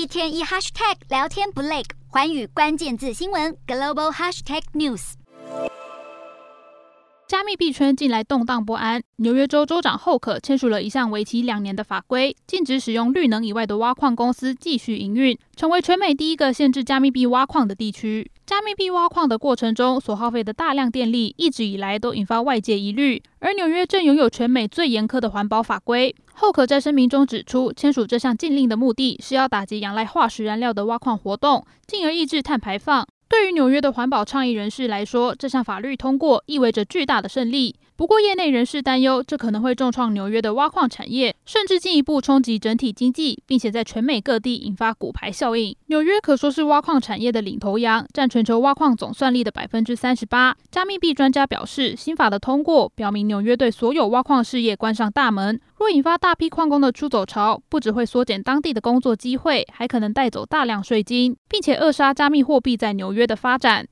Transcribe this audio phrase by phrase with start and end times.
[0.00, 5.12] 一天一 hashtag 聊天不累，环宇关键字新闻 global hashtag news。
[7.28, 18.30] 加密币圈近来动荡不安，纽约州州长侯克签署了一项为期两年的法规，禁止使用绿能以外的挖矿公司继续营运，成为全美第一个限制加密币挖矿的地区。
[18.46, 23.22] 加密币挖矿的过程中所耗费的大量电力，一直以来都引发外界疑虑。
[23.40, 26.14] 而纽约正拥有全美最严苛的环保法规。
[26.40, 33.06] 后可在声明中指出，签署这项禁令的目的是要打击仰赖化石燃料的挖矿活动，进而抑制碳排放。
[33.28, 37.76] 对于纽约的环保倡议人士来说，这项法律通过意味着巨大的胜利。
[37.94, 45.76] 不过，业内人士担忧，这可能会重创纽约的挖矿产业，甚至进一步冲击整体经济，并且在全美各地引发骨牌效应。
[45.88, 50.56] 纽约可说是挖矿产业的领头羊，占全球挖矿总算力的百分之三十八。
[50.70, 55.60] 加密币专家表示，新法的通过表明纽约对所有挖矿事业关上大门。
[55.80, 63.86] 若引发大批矿工的出走潮，不只会缩减当地的工作机会，还可能带走大量税金，并且扼杀加密货币在纽约的发展。